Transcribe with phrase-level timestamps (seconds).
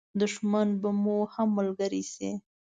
[0.19, 2.29] دښمن به مو هم ملګری شي.